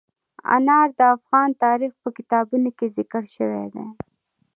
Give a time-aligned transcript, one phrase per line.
[0.55, 3.85] انار د افغان تاریخ په کتابونو کې ذکر شوی دي.